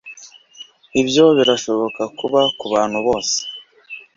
[1.01, 3.37] ibyo birashobora kubaho kubantu bose